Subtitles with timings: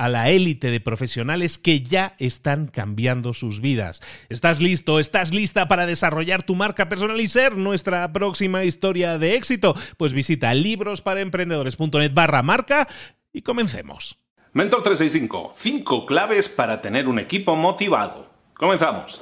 [0.00, 4.00] a la élite de profesionales que ya están cambiando sus vidas.
[4.30, 4.98] ¿Estás listo?
[4.98, 9.76] ¿Estás lista para desarrollar tu marca personal y ser nuestra próxima historia de éxito?
[9.98, 12.88] Pues visita librosparaemprendedores.net barra marca
[13.30, 14.16] y comencemos.
[14.54, 18.30] Mentor 365, 5 claves para tener un equipo motivado.
[18.54, 19.20] Comenzamos.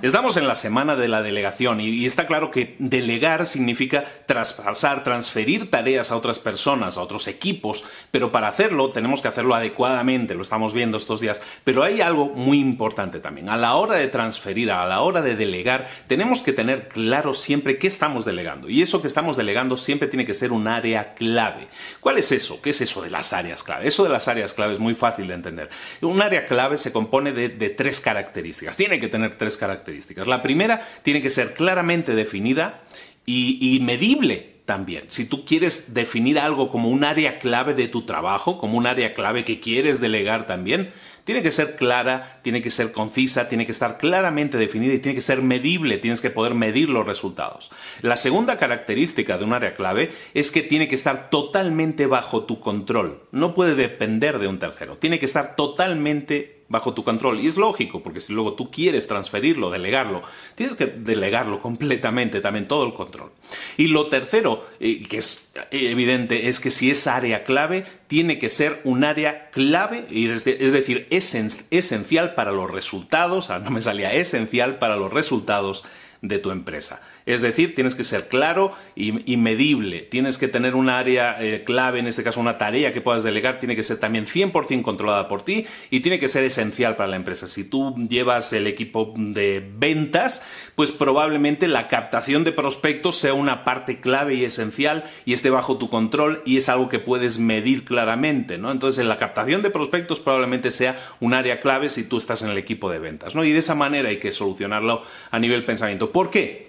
[0.00, 5.72] Estamos en la semana de la delegación y, está claro que delegar significa traspasar, transferir
[5.72, 10.42] tareas a otras personas, a otros equipos, pero para hacerlo tenemos que hacerlo adecuadamente, lo
[10.42, 11.42] estamos viendo estos días.
[11.64, 13.48] Pero hay algo muy importante también.
[13.48, 17.76] A la hora de transferir, a la hora de delegar, tenemos que tener claro siempre
[17.78, 18.68] qué estamos delegando.
[18.68, 21.66] Y eso que estamos delegando siempre tiene que ser un área clave.
[21.98, 22.62] ¿Cuál es eso?
[22.62, 23.88] ¿Qué es eso de las áreas clave?
[23.88, 25.68] Eso de las áreas clave es muy fácil de entender.
[26.02, 28.76] Un área clave se compone de, de tres características.
[28.76, 29.87] Tiene que tener tres características
[30.26, 32.82] la primera tiene que ser claramente definida
[33.26, 35.04] y, medible también.
[35.08, 39.14] Si tú quieres definir algo como un área clave de tu trabajo, como un área
[39.14, 40.90] clave que quieres delegar también,
[41.24, 45.14] tiene que ser clara, tiene que ser concisa, tiene que estar claramente definida y tiene
[45.14, 47.70] que ser medible, tienes que poder medir los resultados.
[48.00, 52.60] La segunda característica de un área clave es que tiene que estar totalmente bajo tu
[52.60, 57.40] control, no puede depender de un tercero, tiene que estar totalmente bajo tu control.
[57.40, 60.22] Y es lógico, porque si luego tú quieres transferirlo, delegarlo,
[60.54, 63.30] tienes que delegarlo completamente, también todo el control.
[63.76, 68.48] Y lo tercero, eh, que es evidente, es que si es área clave, tiene que
[68.48, 74.78] ser un área clave, es decir, esencial para los resultados, ah, no me salía esencial
[74.78, 75.84] para los resultados
[76.22, 77.00] de tu empresa.
[77.28, 81.98] Es decir, tienes que ser claro y, medible, tienes que tener un área eh, clave,
[81.98, 85.42] en este caso una tarea que puedas delegar, tiene que ser también 100% controlada por
[85.42, 87.46] ti y tiene que ser esencial para la empresa.
[87.46, 90.42] Si tú llevas el equipo de ventas,
[90.74, 95.76] pues probablemente la captación de prospectos sea una parte clave y esencial y esté bajo
[95.76, 98.70] tu control y es algo que puedes medir claramente, ¿no?
[98.70, 102.56] Entonces, la captación de prospectos probablemente sea un área clave si tú estás en el
[102.56, 103.44] equipo de ventas, ¿no?
[103.44, 106.10] Y de esa manera hay que solucionarlo a nivel pensamiento.
[106.10, 106.67] ¿Por qué?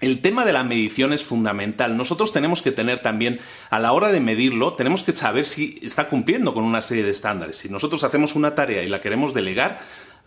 [0.00, 1.96] El tema de la medición es fundamental.
[1.96, 3.40] Nosotros tenemos que tener también,
[3.70, 7.12] a la hora de medirlo, tenemos que saber si está cumpliendo con una serie de
[7.12, 7.56] estándares.
[7.56, 9.80] Si nosotros hacemos una tarea y la queremos delegar,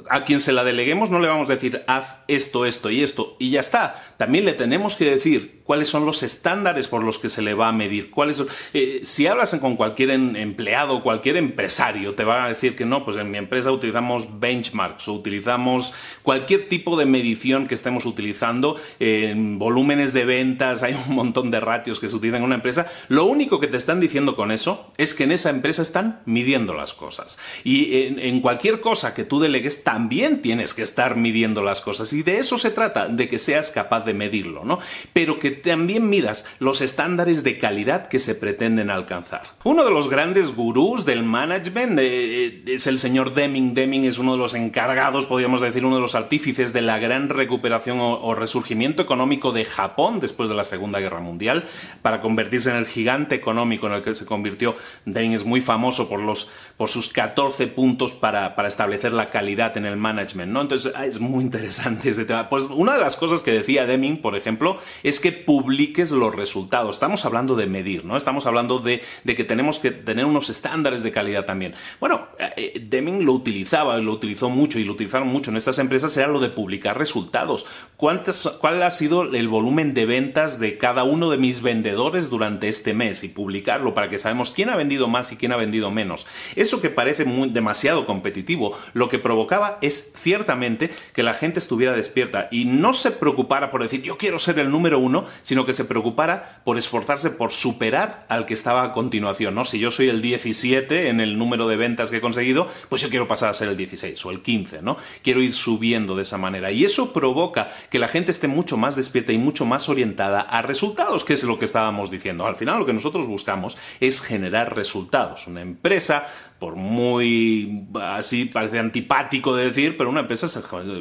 [0.10, 3.36] a quien se la deleguemos no le vamos a decir haz esto, esto y esto
[3.40, 4.02] y ya está.
[4.18, 7.68] También le tenemos que decir cuáles son los estándares por los que se le va
[7.68, 8.10] a medir.
[8.10, 8.44] Cuáles
[8.74, 13.18] eh, si hablas con cualquier empleado, cualquier empresario, te va a decir que no, pues
[13.18, 15.94] en mi empresa utilizamos benchmarks o utilizamos
[16.24, 21.60] cualquier tipo de medición que estemos utilizando, en volúmenes de ventas, hay un montón de
[21.60, 22.88] ratios que se utilizan en una empresa.
[23.08, 26.74] Lo único que te están diciendo con eso es que en esa empresa están midiendo
[26.74, 27.38] las cosas.
[27.64, 32.12] Y en, en cualquier cosa que tú delegues, también tienes que estar midiendo las cosas.
[32.14, 34.80] Y de eso se trata, de que seas capaz de medirlo, ¿no?
[35.14, 39.44] Pero que también midas los estándares de calidad que se pretenden alcanzar.
[39.64, 43.74] Uno de los grandes gurús del management eh, es el señor Deming.
[43.74, 47.30] Deming es uno de los encargados, podríamos decir, uno de los artífices de la gran
[47.30, 51.66] recuperación o, resurgimiento económico de Japón después de la Segunda Guerra Mundial
[52.02, 54.76] para convertirse en el gigante económico en el que se convirtió.
[55.06, 59.76] Deming es muy famoso por, los, por sus 14 puntos para, para establecer la calidad
[59.78, 60.52] en el management.
[60.52, 60.62] ¿no?
[60.62, 62.50] Entonces ah, es muy interesante este tema.
[62.50, 66.98] Pues una de las cosas que decía Deming, por ejemplo, es que publiques los resultados.
[66.98, 68.16] Estamos hablando de medir, ¿no?
[68.16, 71.74] Estamos hablando de, que tenemos que tener unos estándares de calidad también.
[72.00, 76.16] Bueno, eh, Deming lo utilizaba, lo utilizó mucho y lo utilizaron mucho en estas empresas,
[76.18, 77.66] era lo de publicar resultados.
[77.98, 82.70] ¿Cuántas, ¿Cuál ha sido el volumen de ventas de cada uno de mis vendedores durante
[82.70, 83.24] este mes?
[83.24, 86.28] Y publicarlo para que sabemos quién ha vendido más y quién ha vendido menos.
[86.56, 92.50] Eso que parece demasiado competitivo, lo que provocaba es ciertamente que la gente estuviera despierta
[92.52, 95.86] y no se preocupara por decir yo quiero ser el número uno, sino que se
[95.86, 99.66] preocupara por esforzarse por superar al que estaba a continuación, ¿no?
[99.66, 103.10] Si yo soy el 17 en el número de ventas que he conseguido, pues yo
[103.10, 104.98] quiero pasar a ser el 16 o el 15, ¿no?
[105.24, 106.72] Quiero ir subiendo de esa manera.
[106.72, 110.62] Y eso provoca que la gente esté mucho más despierta y mucho más orientada a
[110.62, 112.46] resultados, que es lo que estábamos diciendo.
[112.46, 115.48] Al final lo que nosotros buscamos es generar resultados.
[115.48, 116.28] Una empresa
[116.60, 120.48] por muy así parece antipático de decir, pero una empresa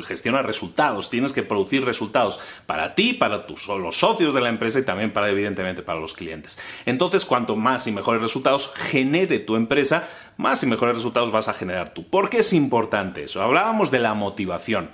[0.04, 4.78] gestiona resultados, tienes que producir resultados para ti, para tus, los socios de la empresa
[4.78, 6.58] y también para evidentemente para los clientes.
[6.86, 11.52] Entonces, cuanto más y mejores resultados genere tu empresa, más y mejores resultados vas a
[11.52, 12.08] generar tú.
[12.08, 13.42] ¿Por qué es importante eso?
[13.42, 14.90] Hablábamos de la motivación.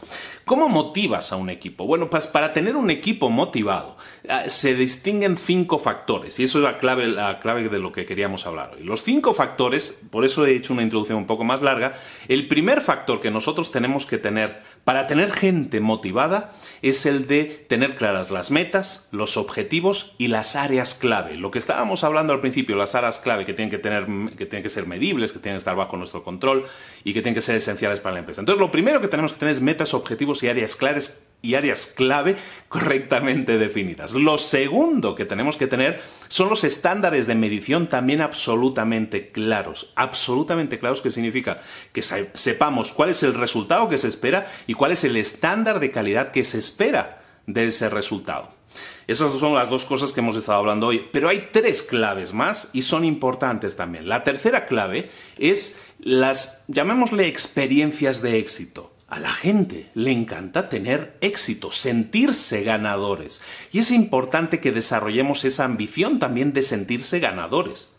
[0.47, 1.87] ¿Cómo motivas a un equipo?
[1.87, 3.97] Bueno, pues para tener un equipo motivado
[4.29, 8.05] ah, se distinguen cinco factores y eso es la clave, la clave de lo que
[8.05, 8.85] queríamos hablar hoy.
[8.85, 11.93] Los cinco factores, por eso he hecho una introducción un poco más larga,
[12.29, 17.45] el primer factor que nosotros tenemos que tener para tener gente motivada es el de
[17.45, 21.37] tener claras las metas, los objetivos y las áreas clave.
[21.37, 24.07] Lo que estábamos hablando al principio, las áreas clave que tienen que, tener,
[24.37, 26.65] que, tienen que ser medibles, que tienen que estar bajo nuestro control
[27.05, 28.41] y que tienen que ser esenciales para la empresa.
[28.41, 31.87] Entonces, lo primero que tenemos que tener es metas, objetivos y áreas claves y áreas
[31.87, 32.35] clave
[32.69, 34.15] correctamente definidas.
[34.15, 39.93] Lo segundo que tenemos que tener son los estándares de medición también absolutamente claros.
[39.95, 41.59] Absolutamente claros, que significa
[41.93, 45.93] que sepamos cuál es el resultado que se espera y cuál es el estándar de
[45.93, 48.64] calidad que se espera de ese resultado.
[49.07, 52.71] Esas son las dos cosas que hemos estado hablando hoy, pero hay tres claves más
[52.73, 54.09] y son importantes también.
[54.09, 58.93] La tercera clave es las, llamémosle experiencias de éxito.
[59.09, 63.43] A la gente le encanta tener éxito, sentirse ganadores.
[63.71, 67.95] Y es importante que desarrollemos esa ambición también de sentirse ganadores.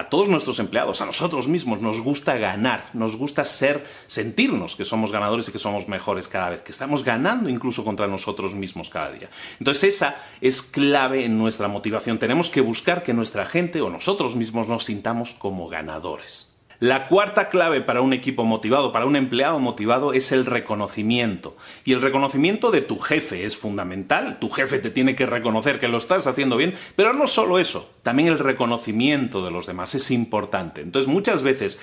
[0.00, 4.86] A todos nuestros empleados, a nosotros mismos, nos gusta ganar, nos gusta ser, sentirnos que
[4.86, 8.88] somos ganadores y que somos mejores cada vez, que estamos ganando incluso contra nosotros mismos
[8.88, 9.28] cada día.
[9.58, 12.18] Entonces esa es clave en nuestra motivación.
[12.18, 16.56] Tenemos que buscar que nuestra gente o nosotros mismos nos sintamos como ganadores.
[16.80, 21.54] La cuarta clave para un equipo motivado, para un empleado motivado, es el reconocimiento.
[21.84, 24.38] Y el reconocimiento de tu jefe es fundamental.
[24.40, 27.90] Tu jefe te tiene que reconocer que lo estás haciendo bien, pero no solo eso,
[28.02, 30.80] también el reconocimiento de los demás es importante.
[30.80, 31.78] Entonces muchas veces,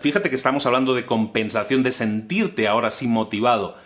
[0.00, 3.76] fíjate que estamos hablando de compensación, de sentirte ahora sí motivado.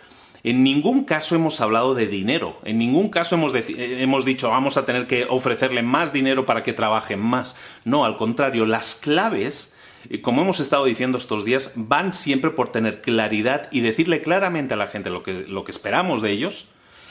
[0.43, 4.77] En ningún caso hemos hablado de dinero, en ningún caso hemos, eh, hemos, dicho vamos
[4.77, 7.57] a tener que ofrecerle más dinero para que trabaje más.
[7.83, 9.72] No, al contrario, las claves
[10.21, 14.77] como hemos estado diciendo estos días, van siempre por tener claridad y decirle claramente a
[14.77, 16.67] la gente lo que, lo que esperamos de ellos.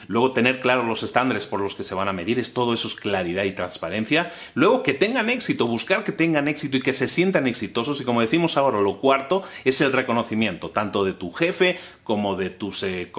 [0.09, 2.89] Luego tener claros los estándares por los que se van a medir, es todo eso
[2.89, 4.33] es claridad y transparencia.
[4.55, 8.01] Luego que tengan éxito, buscar que tengan éxito y que se sientan exitosos.
[8.01, 12.51] Y como decimos ahora, lo cuarto es el reconocimiento, tanto de tu jefe como de
[12.51, 13.13] tus, eh,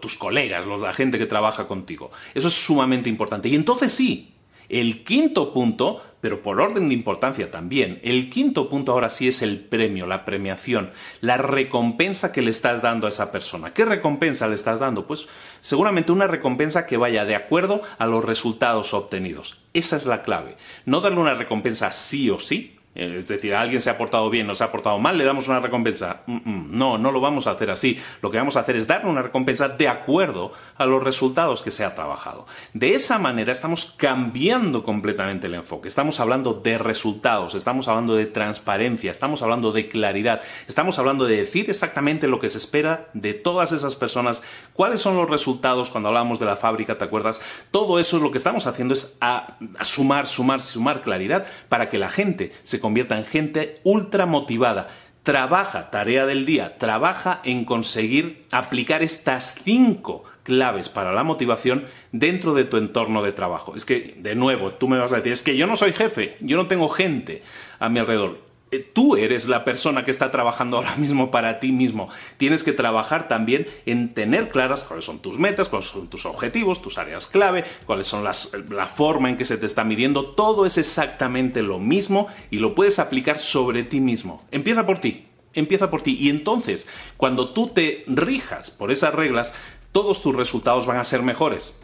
[0.00, 2.10] tus colegas, la gente que trabaja contigo.
[2.34, 3.48] Eso es sumamente importante.
[3.48, 4.33] Y entonces sí,
[4.68, 9.42] el quinto punto pero por orden de importancia también, el quinto punto ahora sí es
[9.42, 10.90] el premio, la premiación,
[11.20, 13.74] la recompensa que le estás dando a esa persona.
[13.74, 15.06] ¿Qué recompensa le estás dando?
[15.06, 15.26] Pues
[15.60, 19.58] seguramente una recompensa que vaya de acuerdo a los resultados obtenidos.
[19.74, 20.56] Esa es la clave.
[20.86, 24.62] No darle una recompensa sí o sí, es decir, alguien se ha portado bien, se
[24.62, 26.22] ha portado mal, le damos una recompensa.
[26.26, 27.98] No, no lo vamos a hacer así.
[28.22, 31.72] Lo que vamos a hacer es darle una recompensa de acuerdo a los resultados que
[31.72, 32.46] se ha trabajado.
[32.72, 35.88] De esa manera estamos cambiando completamente el enfoque.
[35.88, 41.38] Estamos hablando de resultados, estamos hablando de transparencia, estamos hablando de claridad, estamos hablando de
[41.38, 46.10] decir exactamente lo que se espera de todas esas personas, cuáles son los resultados cuando
[46.10, 47.40] hablamos de la fábrica, ¿te acuerdas?
[47.72, 51.98] Todo eso es lo que estamos haciendo es a sumar, sumar, sumar claridad para que
[51.98, 54.88] la gente se convierta en gente ultra motivada.
[55.22, 62.52] trabaja, tarea del día, trabaja en conseguir aplicar estas cinco claves para la motivación dentro
[62.52, 63.74] de tu entorno de trabajo.
[63.74, 66.36] Es que, de nuevo, tú me vas a decir, es que yo no soy jefe,
[66.40, 67.42] yo no tengo gente
[67.78, 68.38] a mi alrededor.
[68.74, 72.08] Eh, tú eres la persona que está trabajando ahora mismo para ti mismo.
[72.38, 76.82] Tienes que trabajar también en tener claras cuáles son tus metas, cuáles son tus objetivos,
[76.82, 80.32] tus áreas clave, cuáles son las, la forma en que se te está midiendo.
[80.32, 84.42] Todo es exactamente lo mismo y lo puedes aplicar sobre ti mismo.
[84.50, 85.26] Empieza por ti.
[85.52, 86.16] Empieza por ti.
[86.18, 89.54] Y entonces, cuando tú te rijas por esas reglas,
[89.92, 91.80] todos tus resultados van a ser mejores.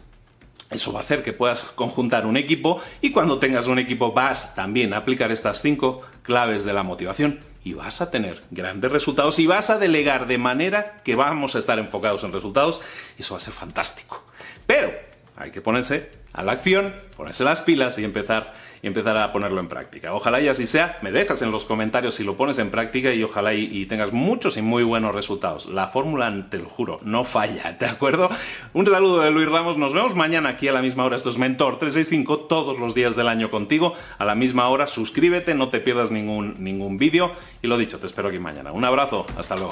[0.71, 4.55] Eso va a hacer que puedas conjuntar un equipo y cuando tengas un equipo vas
[4.55, 9.37] también a aplicar estas cinco claves de la motivación y vas a tener grandes resultados
[9.39, 12.81] y vas a delegar de manera que vamos a estar enfocados en resultados
[13.17, 14.23] eso va a ser fantástico.
[14.65, 14.93] Pero
[15.35, 19.59] hay que ponerse a la acción, ponerse las pilas y empezar y empezar a ponerlo
[19.59, 20.13] en práctica.
[20.13, 20.97] Ojalá y así sea.
[21.01, 24.57] Me dejas en los comentarios si lo pones en práctica y ojalá y, tengas muchos
[24.57, 25.67] y muy buenos resultados.
[25.67, 28.29] La fórmula, te lo juro, no falla, ¿de acuerdo?
[28.73, 29.77] Un saludo de Luis Ramos.
[29.77, 31.15] Nos vemos mañana aquí a la misma hora.
[31.15, 33.93] Esto es Mentor 365 todos los días del año contigo.
[34.17, 37.31] A la misma hora, suscríbete, no te pierdas ningún, ningún vídeo.
[37.61, 38.71] Y lo dicho, te espero aquí mañana.
[38.71, 39.71] Un abrazo, hasta luego.